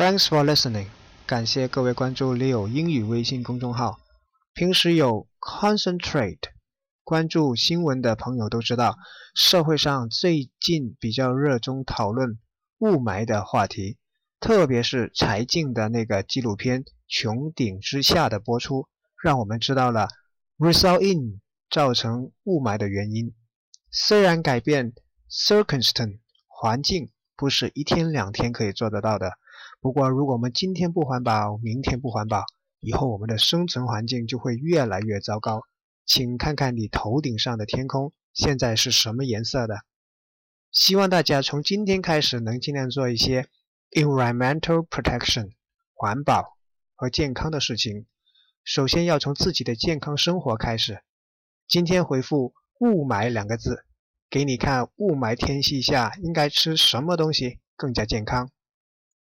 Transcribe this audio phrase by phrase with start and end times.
[0.00, 0.86] Thanks for listening.
[1.26, 4.00] 感谢各位关注 Leo 英语微信公众号。
[4.54, 6.38] 平时有 concentrate
[7.04, 8.96] 关注新闻的朋友都知道，
[9.34, 12.38] 社会上最近比较热衷讨论
[12.78, 13.98] 雾霾的话题，
[14.40, 18.88] 特别是柴静的那个纪录片《穹顶之下》的播出，
[19.22, 20.08] 让我们知道了
[20.56, 23.34] result in 造成雾霾的原因。
[23.90, 24.94] 虽然改变
[25.30, 29.32] circumstance 环境不是一天两天可以做得到的。
[29.80, 32.44] 不过，如果我们今天不环保，明天不环保，
[32.80, 35.62] 以后我们的生存环境就会越来越糟糕。
[36.06, 39.80] 请看看你头顶上的天空，现在是什么颜色的？
[40.72, 43.48] 希望大家从今天开始能尽量做一些
[43.90, 45.50] environmental protection
[45.94, 46.56] 环保
[46.94, 48.06] 和健康的事情。
[48.62, 51.02] 首先要从自己的健康生活开始。
[51.66, 53.84] 今天回复“雾霾”两个字，
[54.28, 58.50] 给你看雾霾天气下应该吃什么东西更加健康。